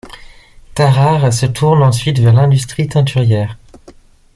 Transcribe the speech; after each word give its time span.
Tarare 0.73 1.31
se 1.31 1.45
tourne 1.45 1.83
ensuite 1.83 2.17
vers 2.17 2.33
l'industrie 2.33 2.87
teinturière. 2.87 3.55